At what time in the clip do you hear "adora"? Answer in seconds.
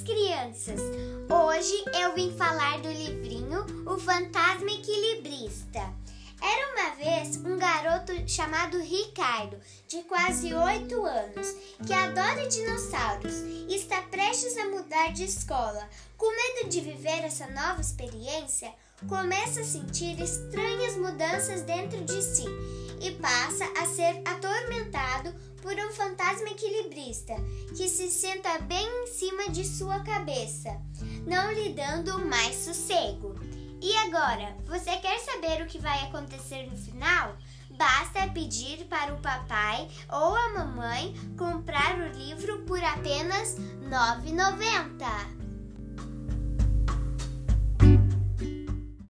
11.92-12.48